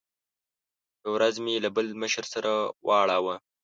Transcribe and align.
یوه 1.01 1.09
ورځ 1.15 1.35
مې 1.45 1.55
له 1.65 1.69
بل 1.75 1.87
مشر 2.01 2.25
سره 2.33 2.51
واړاوه. 2.87 3.35